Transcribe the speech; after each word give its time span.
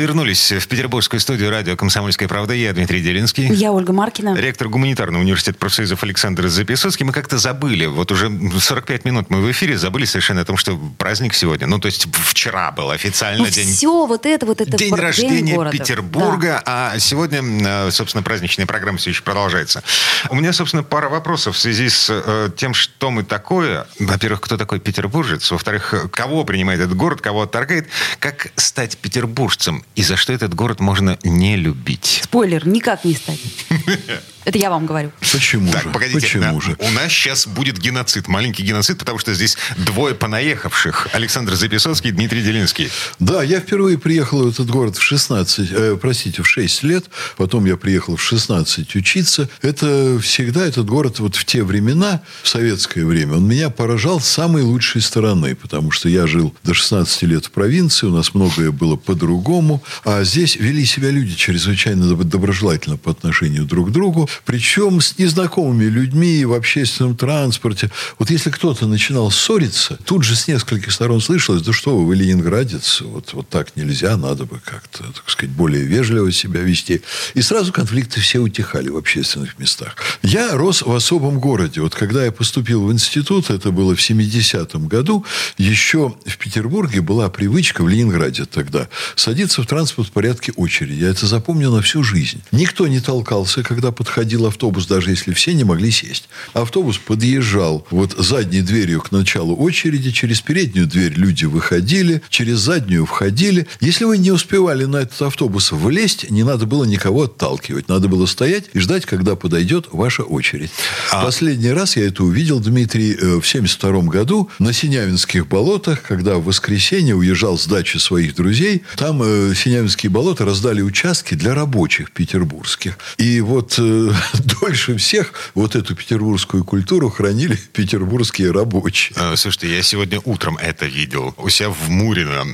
Вернулись 0.00 0.50
в 0.50 0.66
петербургскую 0.66 1.20
студию 1.20 1.50
радио 1.50 1.76
«Комсомольская 1.76 2.26
правда». 2.26 2.54
Я 2.54 2.72
Дмитрий 2.72 3.02
Делинский. 3.02 3.52
Я 3.52 3.70
Ольга 3.70 3.92
Маркина. 3.92 4.34
Ректор 4.34 4.70
гуманитарного 4.70 5.20
университета 5.20 5.58
профсоюзов 5.58 6.02
Александр 6.02 6.48
Записоцкий. 6.48 7.04
Мы 7.04 7.12
как-то 7.12 7.36
забыли. 7.36 7.84
Вот 7.84 8.10
уже 8.10 8.30
45 8.58 9.04
минут 9.04 9.28
мы 9.28 9.42
в 9.42 9.50
эфире 9.50 9.76
забыли 9.76 10.06
совершенно 10.06 10.40
о 10.40 10.44
том, 10.46 10.56
что 10.56 10.80
праздник 10.96 11.34
сегодня. 11.34 11.66
Ну, 11.66 11.78
то 11.78 11.84
есть 11.84 12.06
вчера 12.10 12.70
был 12.70 12.90
официально 12.90 13.44
Ну, 13.44 13.50
день... 13.50 13.68
все, 13.68 14.06
вот 14.06 14.24
это, 14.24 14.46
вот 14.46 14.62
это. 14.62 14.74
День 14.74 14.94
рождения 14.94 15.54
города. 15.54 15.76
Петербурга, 15.76 16.62
а 16.64 16.98
сегодня, 16.98 17.42
э, 17.42 17.90
собственно, 17.90 18.22
праздничная 18.22 18.64
программа 18.64 18.96
все 18.96 19.10
еще 19.10 19.22
продолжается. 19.22 19.82
У 20.30 20.34
меня, 20.34 20.54
собственно, 20.54 20.82
пара 20.82 21.10
вопросов 21.10 21.56
в 21.56 21.58
связи 21.58 21.90
с 21.90 22.06
э, 22.08 22.48
тем, 22.56 22.72
что 22.72 23.10
мы 23.10 23.22
такое. 23.22 23.86
Во-первых, 23.98 24.40
кто 24.40 24.56
такой 24.56 24.80
петербуржец? 24.80 25.50
Во-вторых, 25.50 25.94
кого 26.10 26.44
принимает 26.44 26.80
этот 26.80 26.96
город, 26.96 27.20
кого 27.20 27.42
отторгает? 27.42 27.86
Как 28.18 28.46
стать 28.56 28.96
петербуржцем? 28.96 29.84
И 29.96 30.02
за 30.02 30.16
что 30.16 30.32
этот 30.32 30.54
город 30.54 30.80
можно 30.80 31.18
не 31.22 31.56
любить? 31.56 32.20
Спойлер, 32.24 32.66
никак 32.66 33.04
не 33.04 33.14
стать. 33.14 33.40
Это 34.44 34.58
я 34.58 34.70
вам 34.70 34.86
говорю. 34.86 35.12
Почему 35.20 35.70
Так, 35.70 35.82
же? 35.84 35.88
погодите, 35.90 36.20
Почему 36.20 36.54
на- 36.54 36.60
же? 36.60 36.76
у 36.78 36.90
нас 36.92 37.12
сейчас 37.12 37.46
будет 37.46 37.78
геноцид, 37.78 38.26
маленький 38.26 38.62
геноцид, 38.62 38.98
потому 38.98 39.18
что 39.18 39.34
здесь 39.34 39.58
двое 39.76 40.14
понаехавших. 40.14 41.08
Александр 41.12 41.54
Записоцкий 41.56 42.08
и 42.08 42.12
Дмитрий 42.12 42.42
Делинский. 42.42 42.90
Да, 43.18 43.42
я 43.42 43.60
впервые 43.60 43.98
приехал 43.98 44.44
в 44.44 44.48
этот 44.48 44.70
город 44.70 44.96
в 44.96 45.02
16, 45.02 45.70
э, 45.70 45.98
простите, 46.00 46.42
в 46.42 46.48
6 46.48 46.82
лет. 46.82 47.04
Потом 47.36 47.66
я 47.66 47.76
приехал 47.76 48.16
в 48.16 48.22
16 48.22 48.96
учиться. 48.96 49.48
Это 49.60 50.18
всегда 50.22 50.66
этот 50.66 50.86
город 50.86 51.18
вот 51.18 51.36
в 51.36 51.44
те 51.44 51.62
времена, 51.62 52.22
в 52.42 52.48
советское 52.48 53.04
время, 53.04 53.34
он 53.36 53.46
меня 53.46 53.68
поражал 53.68 54.20
с 54.20 54.26
самой 54.26 54.62
лучшей 54.62 55.02
стороны. 55.02 55.54
Потому 55.54 55.90
что 55.90 56.08
я 56.08 56.26
жил 56.26 56.54
до 56.64 56.72
16 56.72 57.22
лет 57.26 57.44
в 57.46 57.50
провинции, 57.50 58.06
у 58.06 58.10
нас 58.16 58.32
многое 58.32 58.70
было 58.70 58.96
по-другому. 58.96 59.82
А 60.04 60.24
здесь 60.24 60.56
вели 60.56 60.86
себя 60.86 61.10
люди 61.10 61.34
чрезвычайно 61.34 62.04
доб- 62.04 62.24
доброжелательно 62.24 62.96
по 62.96 63.10
отношению 63.10 63.64
друг 63.66 63.88
к 63.90 63.92
другу. 63.92 64.28
Причем 64.44 65.00
с 65.00 65.18
незнакомыми 65.18 65.84
людьми 65.84 66.44
в 66.44 66.52
общественном 66.52 67.16
транспорте. 67.16 67.90
Вот 68.18 68.30
если 68.30 68.50
кто-то 68.50 68.86
начинал 68.86 69.30
ссориться, 69.30 69.98
тут 70.04 70.24
же 70.24 70.36
с 70.36 70.48
нескольких 70.48 70.92
сторон 70.92 71.20
слышалось, 71.20 71.62
да 71.62 71.72
что 71.72 71.96
вы, 71.96 72.06
вы 72.06 72.16
ленинградец, 72.16 73.00
вот, 73.00 73.32
вот 73.32 73.48
так 73.48 73.76
нельзя, 73.76 74.16
надо 74.16 74.44
бы 74.44 74.60
как-то, 74.64 75.04
так 75.04 75.28
сказать, 75.28 75.54
более 75.54 75.84
вежливо 75.84 76.32
себя 76.32 76.60
вести. 76.60 77.02
И 77.34 77.42
сразу 77.42 77.72
конфликты 77.72 78.20
все 78.20 78.38
утихали 78.38 78.88
в 78.88 78.96
общественных 78.96 79.58
местах. 79.58 79.96
Я 80.22 80.56
рос 80.56 80.82
в 80.82 80.92
особом 80.92 81.40
городе. 81.40 81.80
Вот 81.80 81.94
когда 81.94 82.24
я 82.24 82.32
поступил 82.32 82.84
в 82.84 82.92
институт, 82.92 83.50
это 83.50 83.70
было 83.70 83.94
в 83.94 84.00
70-м 84.00 84.88
году, 84.88 85.24
еще 85.58 86.14
в 86.24 86.36
Петербурге 86.38 87.00
была 87.00 87.28
привычка, 87.28 87.82
в 87.82 87.88
Ленинграде 87.88 88.44
тогда, 88.44 88.88
садиться 89.16 89.62
в 89.62 89.66
транспорт 89.66 90.08
в 90.08 90.12
порядке 90.12 90.52
очереди. 90.56 91.02
Я 91.02 91.08
это 91.08 91.26
запомнил 91.26 91.74
на 91.74 91.82
всю 91.82 92.02
жизнь. 92.02 92.42
Никто 92.52 92.86
не 92.86 93.00
толкался, 93.00 93.62
когда 93.62 93.92
подходил 93.92 94.19
автобус, 94.46 94.86
даже 94.86 95.10
если 95.10 95.32
все 95.32 95.54
не 95.54 95.64
могли 95.64 95.90
сесть. 95.90 96.28
Автобус 96.52 96.98
подъезжал 96.98 97.86
вот 97.90 98.14
задней 98.18 98.62
дверью 98.62 99.00
к 99.00 99.12
началу 99.12 99.56
очереди, 99.56 100.10
через 100.10 100.40
переднюю 100.40 100.86
дверь 100.86 101.12
люди 101.14 101.44
выходили, 101.44 102.22
через 102.28 102.58
заднюю 102.58 103.06
входили. 103.06 103.66
Если 103.80 104.04
вы 104.04 104.18
не 104.18 104.30
успевали 104.30 104.84
на 104.84 104.98
этот 104.98 105.20
автобус 105.22 105.72
влезть, 105.72 106.30
не 106.30 106.44
надо 106.44 106.66
было 106.66 106.84
никого 106.84 107.22
отталкивать. 107.22 107.88
Надо 107.88 108.08
было 108.08 108.26
стоять 108.26 108.64
и 108.72 108.78
ждать, 108.78 109.06
когда 109.06 109.36
подойдет 109.36 109.88
ваша 109.92 110.22
очередь. 110.22 110.70
Последний 111.10 111.70
раз 111.70 111.96
я 111.96 112.06
это 112.06 112.24
увидел, 112.24 112.60
Дмитрий, 112.60 113.14
э, 113.14 113.40
в 113.40 113.46
72 113.46 114.02
году 114.02 114.50
на 114.58 114.72
Синявинских 114.72 115.46
болотах, 115.46 116.02
когда 116.02 116.36
в 116.36 116.44
воскресенье 116.44 117.14
уезжал 117.14 117.58
с 117.58 117.66
дачи 117.66 117.98
своих 117.98 118.34
друзей. 118.34 118.82
Там 118.96 119.22
э, 119.22 119.54
Синявинские 119.54 120.10
болота 120.10 120.44
раздали 120.44 120.82
участки 120.82 121.34
для 121.34 121.54
рабочих 121.54 122.12
петербургских. 122.12 122.98
И 123.18 123.40
вот 123.40 123.74
э, 123.78 124.09
дольше 124.60 124.96
всех 124.96 125.32
вот 125.54 125.76
эту 125.76 125.94
петербургскую 125.94 126.64
культуру 126.64 127.10
хранили 127.10 127.58
петербургские 127.72 128.50
рабочие. 128.50 129.16
Э, 129.16 129.36
Слушайте, 129.36 129.74
я 129.74 129.82
сегодня 129.82 130.20
утром 130.24 130.56
это 130.56 130.86
видел. 130.86 131.34
У 131.38 131.48
себя 131.48 131.70
в 131.70 131.88
Мурино 131.88 132.44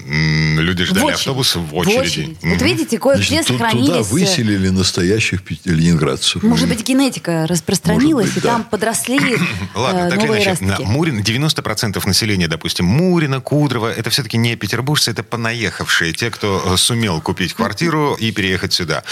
люди 0.60 0.84
ждали 0.84 1.04
В 1.04 1.08
автобус 1.08 1.56
в 1.56 1.60
В 1.60 1.74
очереди. 1.76 1.98
очередь. 1.98 2.38
Вот 2.42 2.62
видите, 2.62 2.98
кое-где 2.98 3.42
сохранились... 3.42 3.86
туда 3.86 3.98
э, 3.98 4.02
выселили 4.02 4.68
настоящих 4.68 5.42
ленинградцев. 5.64 6.42
Может 6.42 6.68
быть, 6.68 6.86
генетика 6.86 7.46
распространилась, 7.46 8.28
быть, 8.28 8.38
и 8.38 8.40
да. 8.40 8.48
там 8.48 8.64
подросли 8.64 9.18
Ладно, 9.74 10.06
э, 10.06 10.10
так 10.10 10.18
или 10.18 10.26
новые 10.26 10.44
иначе, 10.44 10.64
ростки. 10.64 10.84
Мурин, 10.84 11.20
90% 11.20 12.06
населения, 12.06 12.48
допустим, 12.48 12.86
Мурина, 12.86 13.40
Кудрово, 13.40 13.92
это 13.92 14.10
все-таки 14.10 14.36
не 14.36 14.56
петербуржцы, 14.56 15.10
это 15.10 15.22
понаехавшие, 15.22 16.12
те, 16.12 16.30
кто 16.30 16.76
сумел 16.76 17.20
купить 17.20 17.54
квартиру 17.54 18.14
и 18.18 18.32
переехать 18.32 18.72
сюда. 18.72 19.02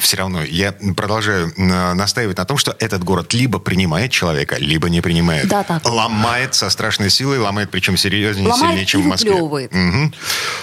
Все 0.00 0.16
равно 0.16 0.42
я 0.44 0.72
продолжаю 0.96 1.41
э, 1.56 1.94
настаивать 1.94 2.38
на 2.38 2.44
том, 2.44 2.58
что 2.58 2.74
этот 2.78 3.04
город 3.04 3.32
либо 3.32 3.58
принимает 3.58 4.10
человека, 4.10 4.56
либо 4.58 4.88
не 4.88 5.00
принимает. 5.00 5.48
Да, 5.48 5.62
так. 5.62 5.84
Ломает 5.88 6.54
со 6.54 6.70
страшной 6.70 7.10
силой, 7.10 7.38
ломает 7.38 7.70
причем 7.70 7.96
серьезнее, 7.96 8.48
Ломает 8.48 8.70
сильнее, 8.70 8.86
чем 8.86 9.00
и 9.00 9.04
в 9.04 9.06
Москве. 9.06 9.32
Мгм. 9.32 10.14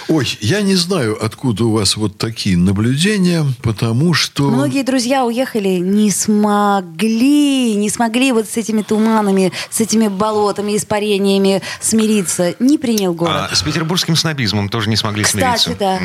Ой, 0.08 0.38
я 0.40 0.62
не 0.62 0.74
знаю, 0.74 1.22
откуда 1.24 1.64
у 1.64 1.72
вас 1.72 1.96
вот 1.96 2.18
такие 2.18 2.56
наблюдения, 2.56 3.44
потому 3.62 4.14
что... 4.14 4.50
Многие 4.50 4.82
друзья 4.82 5.24
уехали, 5.24 5.78
не 5.78 6.10
смогли, 6.10 7.74
не 7.74 7.90
смогли 7.90 8.32
вот 8.32 8.48
с 8.48 8.56
этими 8.56 8.82
туманами, 8.82 9.52
с 9.70 9.80
этими 9.80 10.08
болотами, 10.08 10.76
испарениями 10.76 11.62
смириться. 11.80 12.54
Не 12.58 12.78
принял 12.78 13.12
город. 13.12 13.48
А 13.50 13.54
с 13.54 13.62
петербургским 13.62 14.16
снобизмом 14.16 14.68
тоже 14.68 14.88
не 14.88 14.96
смогли 14.96 15.24
Кстати, 15.24 15.62
смириться. 15.62 15.76
да. 15.78 16.00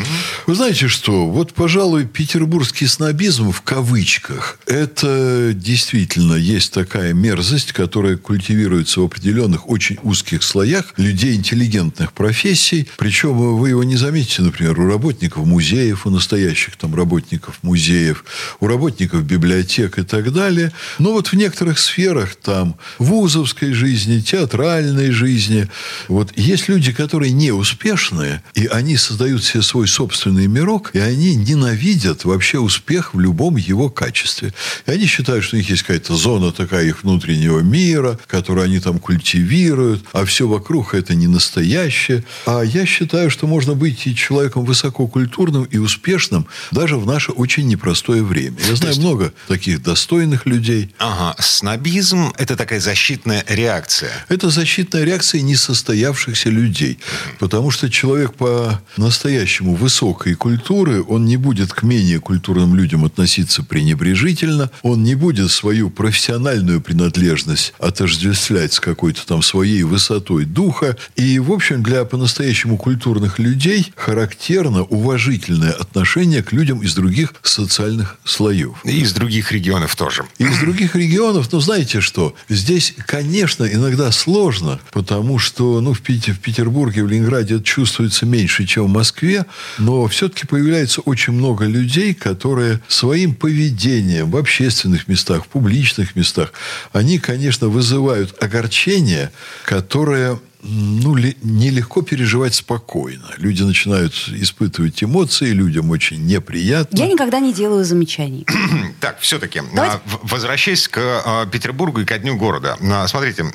Вы 0.46 0.56
знаете 0.56 0.88
что? 0.88 1.26
Вот, 1.28 1.54
пожалуй, 1.54 2.06
петербургский 2.06 2.88
снобизм 2.88 3.52
в 3.52 3.62
кавычках. 3.62 4.60
Это 4.66 5.52
действительно 5.54 6.34
есть 6.34 6.74
такая 6.74 7.14
мерзость, 7.14 7.72
которая 7.72 8.18
культивируется 8.18 9.00
в 9.00 9.04
определенных 9.04 9.70
очень 9.70 10.00
узких 10.02 10.42
слоях 10.42 10.94
людей 10.98 11.36
интеллигентных 11.36 12.14
профессий. 12.14 12.88
Причем 12.98 13.38
вы 13.38 13.70
его 13.70 13.84
не 13.84 13.96
заметите, 13.96 14.42
например, 14.42 14.80
у 14.80 14.88
работников 14.88 15.46
музеев, 15.46 16.08
у 16.08 16.10
настоящих 16.10 16.78
там 16.78 16.96
работников 16.96 17.60
музеев, 17.62 18.26
у 18.60 18.66
работников 18.66 19.24
библиотек 19.24 20.00
и 20.00 20.04
так 20.04 20.34
далее. 20.34 20.72
Но 20.98 21.12
вот 21.12 21.28
в 21.28 21.34
некоторых 21.34 21.78
сферах 21.78 22.36
там 22.36 22.76
вузовской 22.98 23.74
жизни, 23.74 24.20
театральной 24.20 25.12
жизни, 25.12 25.70
вот 26.08 26.32
есть 26.36 26.70
люди, 26.70 26.92
которые 26.92 27.32
не 27.32 27.52
успешные, 27.52 28.42
и 28.56 28.66
они 28.66 28.98
создают 28.98 29.44
себе 29.44 29.62
свой 29.62 29.88
собственный 29.88 30.48
мирок, 30.48 30.92
и 30.94 31.00
они 31.00 31.36
ненавидят 31.36 32.26
вообще 32.26 32.58
успех 32.58 33.14
в 33.14 33.20
любом 33.20 33.58
его 33.58 33.90
качестве. 33.90 34.55
И 34.86 34.92
они 34.92 35.06
считают, 35.06 35.44
что 35.44 35.56
у 35.56 35.60
них 35.60 35.70
есть 35.70 35.84
какая-то 35.84 36.16
зона 36.16 36.52
такая 36.52 36.86
их 36.86 37.04
внутреннего 37.04 37.60
мира, 37.60 38.20
которую 38.28 38.66
они 38.66 38.80
там 38.80 39.00
культивируют, 39.00 40.04
а 40.14 40.26
все 40.26 40.48
вокруг 40.48 40.94
это 40.94 41.16
не 41.16 41.28
настоящее. 41.28 42.24
А 42.46 42.62
я 42.62 42.86
считаю, 42.86 43.30
что 43.30 43.48
можно 43.48 43.74
быть 43.74 44.06
и 44.08 44.16
человеком 44.16 44.66
высококультурным 44.66 45.64
и 45.64 45.78
успешным 45.78 46.48
даже 46.72 46.98
в 46.98 47.06
наше 47.06 47.32
очень 47.32 47.68
непростое 47.68 48.24
время. 48.24 48.58
Я 48.68 48.76
знаю 48.76 48.96
много 48.98 49.34
таких 49.48 49.82
достойных 49.82 50.46
людей. 50.46 50.94
Ага, 51.00 51.36
снобизм– 51.42 52.34
это 52.38 52.56
такая 52.56 52.80
защитная 52.80 53.44
реакция. 53.48 54.12
Это 54.30 54.50
защитная 54.50 55.04
реакция 55.04 55.42
несостоявшихся 55.42 56.50
людей. 56.50 57.00
Потому 57.40 57.72
что 57.72 57.90
человек 57.90 58.34
по-настоящему 58.34 59.76
высокой 59.76 60.36
культуры, 60.36 61.04
он 61.04 61.26
не 61.26 61.38
будет 61.38 61.74
к 61.74 61.84
менее 61.84 62.20
культурным 62.20 62.76
людям 62.76 63.06
относиться 63.06 63.64
пренебрежительно, 63.64 64.45
он 64.82 65.04
не 65.04 65.16
будет 65.16 65.52
свою 65.52 65.90
профессиональную 65.90 66.82
принадлежность 66.82 67.74
отождествлять 67.80 68.74
с 68.74 68.80
какой-то 68.80 69.26
там 69.26 69.42
своей 69.42 69.84
высотой 69.84 70.46
духа. 70.46 70.98
И, 71.16 71.40
в 71.40 71.52
общем, 71.52 71.84
для 71.84 72.06
по-настоящему 72.06 72.78
культурных 72.78 73.40
людей 73.40 73.92
характерно 73.96 74.84
уважительное 74.84 75.72
отношение 75.72 76.44
к 76.44 76.52
людям 76.52 76.82
из 76.82 76.94
других 76.96 77.34
социальных 77.42 78.18
слоев. 78.24 78.78
И 78.84 79.02
из 79.02 79.14
других 79.14 79.52
регионов 79.52 79.96
тоже. 79.96 80.24
Из 80.38 80.60
других 80.60 80.96
регионов, 80.96 81.52
ну, 81.52 81.60
знаете 81.60 82.02
что, 82.02 82.36
здесь, 82.50 82.94
конечно, 83.06 83.66
иногда 83.66 84.12
сложно, 84.12 84.80
потому 84.92 85.40
что, 85.40 85.82
ну, 85.82 85.94
в, 85.94 86.02
Пите- 86.02 86.34
в 86.34 86.40
Петербурге, 86.40 87.04
в 87.04 87.08
Ленинграде 87.08 87.56
это 87.56 87.64
чувствуется 87.64 88.26
меньше, 88.26 88.66
чем 88.66 88.86
в 88.86 88.90
Москве, 88.90 89.46
но 89.78 90.08
все-таки 90.08 90.48
появляется 90.48 91.02
очень 91.02 91.34
много 91.34 91.66
людей, 91.66 92.14
которые 92.14 92.82
своим 92.88 93.34
поведением 93.34 94.30
в 94.36 94.38
общественных 94.38 95.08
местах, 95.08 95.46
в 95.46 95.48
публичных 95.48 96.18
местах, 96.18 96.52
они, 96.92 97.20
конечно, 97.20 97.70
вызывают 97.70 98.44
огорчение, 98.44 99.32
которое 99.64 100.38
ну, 100.68 101.16
нелегко 101.44 102.02
переживать 102.02 102.56
спокойно. 102.56 103.30
Люди 103.38 103.62
начинают 103.62 104.14
испытывать 104.30 105.04
эмоции, 105.04 105.52
людям 105.52 105.92
очень 105.92 106.26
неприятно. 106.26 106.98
Я 106.98 107.08
никогда 107.08 107.40
не 107.40 107.54
делаю 107.54 107.86
замечаний. 107.86 108.46
Так, 109.00 109.20
все-таки, 109.20 109.62
Давайте- 109.74 110.00
возвращаясь 110.24 110.88
к 110.88 110.98
а, 110.98 111.46
Петербургу 111.46 112.02
и 112.02 112.06
ко 112.06 112.18
Дню 112.18 112.38
города. 112.38 112.78
А, 112.82 113.08
Смотрите, 113.08 113.46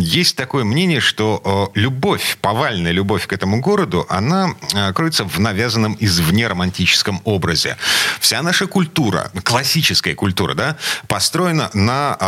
есть 0.00 0.36
такое 0.36 0.64
мнение, 0.64 1.00
что 1.00 1.40
а, 1.44 1.78
любовь, 1.78 2.36
повальная 2.42 2.92
любовь 2.92 3.26
к 3.26 3.32
этому 3.32 3.60
городу, 3.60 4.04
она 4.10 4.54
а, 4.74 4.92
кроется 4.92 5.24
в 5.24 5.38
навязанном 5.38 5.96
извне 5.98 6.46
романтическом 6.48 7.22
образе. 7.24 7.76
Вся 8.20 8.42
наша 8.42 8.66
культура, 8.66 9.30
классическая 9.44 10.14
культура, 10.14 10.54
да, 10.54 10.76
построена 11.08 11.70
на 11.72 12.18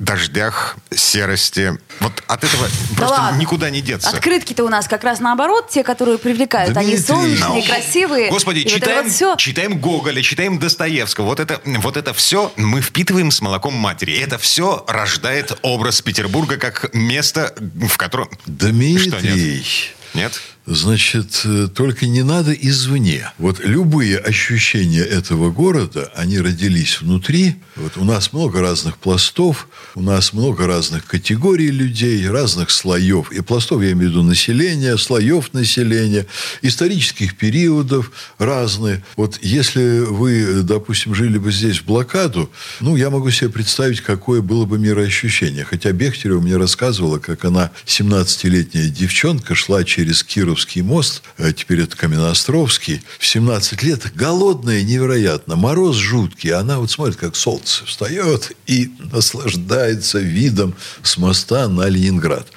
дождях, 0.00 0.76
серости. 0.90 1.78
Вот 2.00 2.24
от 2.26 2.42
этого 2.42 2.66
Да 2.90 2.96
просто 2.96 3.20
ладно. 3.20 3.38
никуда 3.38 3.70
не 3.70 3.82
деться. 3.82 4.08
Открытки-то 4.08 4.64
у 4.64 4.68
нас 4.68 4.88
как 4.88 5.04
раз 5.04 5.20
наоборот, 5.20 5.68
те, 5.68 5.84
которые 5.84 6.18
привлекают. 6.18 6.76
Они 6.76 6.96
солнечные, 6.96 7.62
красивые. 7.62 8.30
Господи, 8.30 8.60
И 8.60 8.80
вот 8.80 9.38
читаем 9.38 9.78
Гоголя, 9.78 10.22
читаем 10.22 10.58
Достоевского. 10.58 11.26
Вот 11.26 11.38
это, 11.38 11.60
вот 11.64 11.96
это 11.96 12.14
все 12.14 12.50
мы 12.56 12.80
впитываем 12.80 13.30
с 13.30 13.40
молоком 13.42 13.74
матери. 13.74 14.18
Это 14.18 14.38
все 14.38 14.84
рождает 14.88 15.56
образ 15.62 16.00
Петербурга 16.00 16.56
как 16.56 16.92
место, 16.94 17.54
в 17.58 17.96
котором... 17.98 18.30
Дмитрий, 18.46 19.10
Что, 19.10 19.20
нет? 19.20 19.94
Нет? 20.14 20.40
Значит, 20.66 21.40
э, 21.44 21.68
только 21.74 22.06
не 22.06 22.22
надо 22.22 22.52
извне. 22.52 23.32
Вот 23.38 23.60
любые 23.64 24.18
ощущения 24.18 25.02
этого 25.02 25.50
города, 25.50 26.12
они 26.14 26.38
родились 26.38 27.00
внутри. 27.00 27.56
Вот 27.76 27.96
у 27.96 28.04
нас 28.04 28.32
много 28.32 28.60
разных 28.60 28.98
пластов, 28.98 29.68
у 29.94 30.02
нас 30.02 30.34
много 30.34 30.66
разных 30.66 31.06
категорий 31.06 31.70
людей, 31.70 32.28
разных 32.28 32.70
слоев. 32.70 33.32
И 33.32 33.40
пластов, 33.40 33.82
я 33.82 33.92
имею 33.92 34.10
в 34.10 34.12
виду 34.12 34.22
населения, 34.22 34.96
слоев 34.98 35.52
населения, 35.54 36.26
исторических 36.60 37.36
периодов 37.38 38.12
разные. 38.38 39.02
Вот 39.16 39.38
если 39.40 40.00
вы, 40.00 40.62
допустим, 40.62 41.14
жили 41.14 41.38
бы 41.38 41.52
здесь 41.52 41.78
в 41.78 41.86
блокаду, 41.86 42.50
ну, 42.80 42.96
я 42.96 43.08
могу 43.08 43.30
себе 43.30 43.48
представить, 43.48 44.02
какое 44.02 44.42
было 44.42 44.66
бы 44.66 44.78
мироощущение. 44.78 45.64
Хотя 45.64 45.92
Бехтерева 45.92 46.40
мне 46.40 46.56
рассказывала, 46.58 47.18
как 47.18 47.46
она, 47.46 47.70
17-летняя 47.86 48.88
девчонка, 48.88 49.54
шла 49.54 49.84
через 49.84 50.22
Кировский 50.50 50.82
мост, 50.82 51.22
а 51.38 51.52
теперь 51.52 51.82
это 51.82 51.96
Каменноостровский, 51.96 53.02
в 53.20 53.26
17 53.26 53.84
лет, 53.84 54.12
голодная 54.16 54.82
невероятно, 54.82 55.54
мороз 55.54 55.94
жуткий, 55.94 56.50
она 56.50 56.80
вот 56.80 56.90
смотрит, 56.90 57.16
как 57.16 57.36
солнце 57.36 57.86
встает 57.86 58.50
и 58.66 58.90
наслаждается 59.12 60.18
видом 60.18 60.74
с 61.04 61.18
моста 61.18 61.68
на 61.68 61.86
Ленинград. 61.86 62.48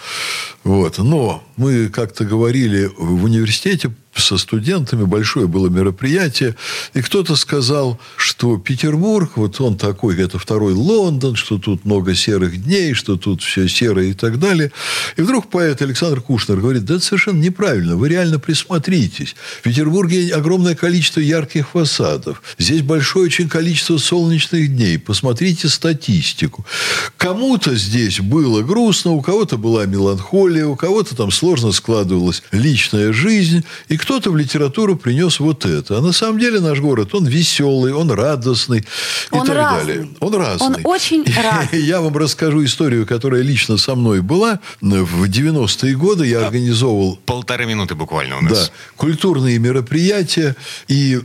Вот. 0.63 0.97
Но 0.97 1.43
мы 1.55 1.89
как-то 1.89 2.25
говорили 2.25 2.89
в 2.97 3.25
университете 3.25 3.93
со 4.15 4.37
студентами, 4.37 5.03
большое 5.03 5.47
было 5.47 5.67
мероприятие, 5.67 6.55
и 6.93 7.01
кто-то 7.01 7.35
сказал, 7.35 7.99
что 8.15 8.57
Петербург, 8.57 9.31
вот 9.35 9.59
он 9.59 9.77
такой, 9.77 10.17
это 10.19 10.37
второй 10.37 10.73
Лондон, 10.73 11.35
что 11.35 11.57
тут 11.57 11.85
много 11.85 12.13
серых 12.13 12.63
дней, 12.63 12.93
что 12.93 13.17
тут 13.17 13.41
все 13.41 13.67
серое 13.67 14.07
и 14.07 14.13
так 14.13 14.39
далее. 14.39 14.71
И 15.17 15.21
вдруг 15.21 15.49
поэт 15.49 15.81
Александр 15.81 16.21
Кушнер 16.21 16.57
говорит, 16.57 16.85
да 16.85 16.95
это 16.95 17.03
совершенно 17.03 17.41
неправильно, 17.41 17.95
вы 17.95 18.09
реально 18.09 18.39
присмотритесь. 18.39 19.35
В 19.59 19.63
Петербурге 19.63 20.33
огромное 20.33 20.75
количество 20.75 21.19
ярких 21.19 21.69
фасадов, 21.69 22.41
здесь 22.57 22.81
большое 22.81 23.25
очень 23.25 23.49
количество 23.49 23.97
солнечных 23.97 24.75
дней, 24.75 24.99
посмотрите 24.99 25.69
статистику. 25.69 26.65
Кому-то 27.17 27.75
здесь 27.75 28.19
было 28.19 28.61
грустно, 28.61 29.11
у 29.11 29.21
кого-то 29.21 29.57
была 29.57 29.85
меланхолия, 29.85 30.67
у 30.67 30.75
кого-то 30.75 31.15
там 31.15 31.31
сложно 31.31 31.71
складывалась 31.71 32.43
личная 32.51 33.13
жизнь, 33.13 33.63
и 33.87 33.97
кто-то 34.03 34.31
в 34.31 34.37
литературу 34.37 34.95
принес 34.95 35.39
вот 35.39 35.65
это. 35.65 35.97
А 35.97 36.01
на 36.01 36.11
самом 36.11 36.37
деле 36.39 36.59
наш 36.59 36.79
город, 36.79 37.15
он 37.15 37.25
веселый, 37.25 37.93
он 37.93 38.11
радостный 38.11 38.79
и 38.79 39.35
Он 39.35 39.47
так 39.47 39.55
разный. 39.55 39.93
далее. 39.95 40.09
Он 40.19 40.35
разный. 40.35 40.67
Он 40.67 40.77
очень 40.83 41.23
разный. 41.43 41.81
Я 41.81 42.01
вам 42.01 42.15
расскажу 42.17 42.63
историю, 42.65 43.05
которая 43.07 43.41
лично 43.41 43.77
со 43.77 43.95
мной 43.95 44.21
была. 44.21 44.59
В 44.81 45.23
90-е 45.23 45.95
годы 45.95 46.27
я 46.27 46.45
организовывал 46.45 47.17
Полторы 47.25 47.65
минуты 47.65 47.95
буквально 47.95 48.37
у 48.37 48.41
да, 48.41 48.49
нас. 48.49 48.71
культурные 48.97 49.57
мероприятия. 49.57 50.55
И 50.89 51.19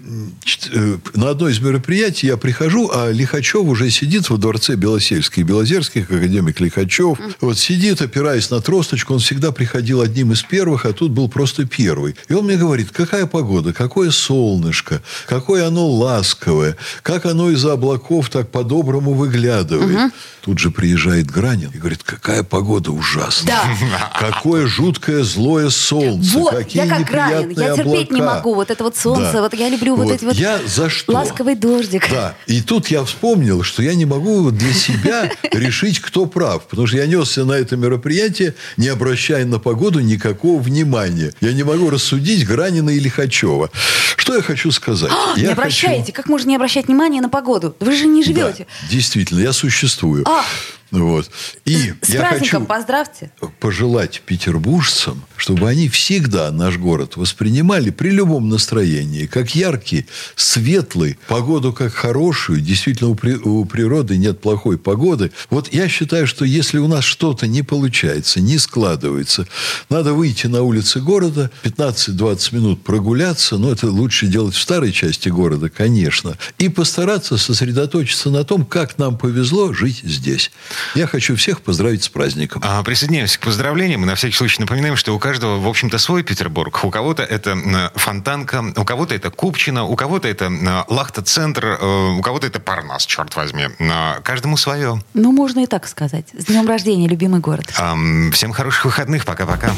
э, 0.73 0.97
на 1.15 1.31
одно 1.31 1.49
из 1.49 1.59
мероприятий 1.61 2.29
я 2.29 2.37
прихожу, 2.37 2.91
а 2.95 3.11
Лихачев 3.11 3.65
уже 3.65 3.91
сидит 3.91 4.31
во 4.31 4.37
дворце 4.37 4.77
Белосельской 4.77 5.43
и 5.43 5.47
Белозерских, 5.47 6.11
академик 6.11 6.61
Лихачев. 6.61 7.19
Вот 7.41 7.59
сидит, 7.59 8.01
опираясь 8.03 8.51
на 8.51 8.61
тросточку. 8.61 9.15
Он 9.15 9.19
всегда 9.21 9.51
приходил 9.51 10.01
одним 10.01 10.33
из 10.33 10.43
первых, 10.43 10.87
а 10.87 10.93
тут 10.93 11.11
был 11.11 11.29
просто 11.29 11.65
первый. 11.67 12.15
И 12.29 12.35
он 12.35 12.45
мне 12.45 12.57
говорит, 12.57 12.68
какая 12.93 13.27
погода, 13.27 13.73
какое 13.73 14.11
солнышко, 14.11 15.03
какое 15.27 15.67
оно 15.67 15.87
ласковое, 15.89 16.77
как 17.03 17.27
оно 17.27 17.51
из-за 17.51 17.73
облаков 17.73 18.31
так 18.31 18.51
по-доброму 18.51 19.13
выглядывает. 19.15 20.13
Тут 20.43 20.59
же 20.59 20.71
приезжает 20.71 21.27
Гранин 21.31 21.71
и 21.75 21.79
говорит, 21.79 22.03
какая 22.03 22.43
погода 22.43 22.91
ужасная. 22.91 23.61
Да. 23.93 24.13
Какое 24.19 24.67
жуткое 24.67 25.23
злое 25.23 25.69
солнце. 25.69 26.39
Вот, 26.39 26.55
какие 26.55 26.87
я 26.87 26.89
как 26.89 27.07
Гранин, 27.07 27.51
я 27.51 27.75
терпеть 27.75 28.11
не 28.11 28.21
облака. 28.21 28.35
могу. 28.37 28.55
Вот 28.55 28.71
это 28.71 28.85
вот 28.85 28.97
солнце, 28.97 29.41
вот 29.41 29.53
я 29.55 29.69
люблю 29.69 29.97
вот 29.97 30.11
эти 30.11 30.25
вот 30.25 30.35
Я 30.35 30.59
за 30.67 30.89
что? 30.89 31.13
ласковый 31.13 31.55
дождик. 31.55 32.09
Да. 32.11 32.35
И 32.47 32.63
тут 32.63 32.89
я 32.89 33.05
вспомнил, 33.05 33.63
что 33.63 33.83
я 33.83 33.95
не 33.95 34.07
могу 34.07 34.51
для 34.51 34.73
себя 34.73 35.31
решить, 35.53 36.01
кто 36.01 36.27
прав. 36.27 36.63
Потому 36.65 36.87
что 36.87 36.97
я 36.97 37.07
несся 37.07 37.45
на 37.45 37.53
это 37.53 37.77
мероприятие, 37.77 38.55
не 38.77 38.89
обращая 38.89 39.45
на 39.45 39.59
погоду 39.59 40.01
никакого 40.01 40.61
внимания. 40.61 41.33
Я 41.41 41.53
не 41.53 41.63
могу 41.63 41.91
рассудить 41.91 42.47
Гранина 42.59 42.91
и 42.91 42.99
Лихачева. 42.99 43.71
Что 44.17 44.35
я 44.35 44.43
хочу 44.43 44.73
сказать? 44.73 45.13
А, 45.13 45.37
не 45.37 45.45
Я 45.45 45.53
обращаете. 45.53 46.01
хочу- 46.07 46.13
Как 46.13 46.27
можно 46.29 46.49
не 46.49 46.57
обращать 46.57 46.89
внимания 46.89 47.21
на 47.21 47.29
погоду? 47.29 47.77
Вы 47.79 47.95
же 47.95 48.07
не 48.07 48.25
живете. 48.25 48.67
Да, 48.83 48.89
действительно, 48.91 49.39
я 49.41 49.53
существую. 49.53 50.25
А. 50.29 50.45
Вот. 50.91 51.31
И 51.67 51.93
С 52.01 52.09
я 52.09 52.25
хочу 52.25 52.61
поздравьте. 52.65 53.31
пожелать 53.61 54.23
петербуржцам, 54.25 55.23
чтобы 55.37 55.69
они 55.69 55.89
всегда 55.89 56.51
наш 56.51 56.79
город 56.79 57.17
воспринимали 57.17 57.91
при 57.91 58.09
любом 58.09 58.49
настроении, 58.49 59.27
как 59.27 59.55
яркий, 59.55 60.07
светлый, 60.35 61.19
погоду 61.29 61.73
как 61.73 61.93
хорошую. 61.93 62.61
Действительно, 62.61 63.11
у 63.11 63.65
природы 63.67 64.17
нет 64.17 64.41
плохой 64.41 64.79
погоды. 64.79 65.31
Вот 65.51 65.73
я 65.73 65.89
считаю, 65.89 66.27
что 66.27 66.45
если 66.45 66.79
у 66.79 66.89
нас 66.89 67.05
что-то 67.05 67.47
не 67.47 67.63
получается, 67.63 68.41
не 68.41 68.57
складывается, 68.59 69.47
надо 69.91 70.15
выйти 70.15 70.47
на 70.47 70.63
улицы 70.63 71.01
города, 71.01 71.51
15-20 71.65 72.55
минут 72.55 72.83
прогуляться, 72.83 73.59
но 73.59 73.71
это 73.73 73.91
лучше 73.91 74.27
делать 74.27 74.55
в 74.55 74.61
старой 74.61 74.93
части 74.93 75.29
города, 75.29 75.69
конечно, 75.69 76.39
и 76.59 76.69
постараться 76.69 77.37
сосредоточиться 77.37 78.31
на 78.31 78.45
том, 78.45 78.65
как 78.65 78.97
нам 78.97 79.19
повезло 79.19 79.73
жить 79.73 80.01
здесь. 80.03 80.51
Я 80.95 81.07
хочу 81.07 81.37
всех 81.37 81.61
поздравить 81.61 82.05
с 82.05 82.09
праздником. 82.09 82.63
А, 82.65 82.83
Присоединяемся 82.83 83.39
к 83.39 83.43
поздравлениям. 83.43 84.03
И 84.03 84.07
на 84.07 84.15
всякий 84.15 84.35
случай 84.37 84.61
напоминаем, 84.61 84.97
что 84.97 85.15
у 85.15 85.19
каждого, 85.19 85.59
в 85.61 85.69
общем-то, 85.69 85.99
свой 85.99 86.23
Петербург. 86.23 86.85
У 86.85 86.91
кого-то 86.91 87.23
это 87.23 87.91
Фонтанка, 87.95 88.65
у 88.77 88.85
кого-то 88.85 89.15
это 89.15 89.31
Купчино, 89.31 89.85
у 89.85 89.97
кого-то 89.97 90.29
это 90.29 90.51
Лахта-центр, 90.89 91.79
э, 91.81 92.09
у 92.19 92.21
кого-то 92.23 92.47
это 92.47 92.61
Парнас, 92.61 93.07
черт 93.07 93.35
возьми. 93.37 93.67
А, 93.81 94.21
Каждому 94.23 94.57
свое. 94.57 95.03
Ну, 95.15 95.33
можно 95.33 95.61
и 95.61 95.67
так 95.67 95.87
сказать. 95.89 96.27
С 96.33 96.47
днем 96.47 96.67
рождения, 96.69 97.09
любимый 97.09 97.41
город. 97.41 97.67
Ам, 97.77 98.31
Всем 98.33 98.53
хороших 98.53 98.85
выходных. 98.85 99.25
Пока-пока. 99.25 99.73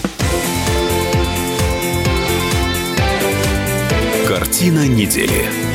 Картина 4.26 4.86
недели. 4.86 5.69